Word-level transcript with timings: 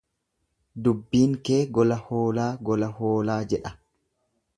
Dubbiin 0.85 1.35
kee 1.49 1.59
gola 1.79 1.97
hoolaa 2.07 2.47
gola 2.71 2.89
hoolaa 3.01 3.37
jedha. 3.53 3.75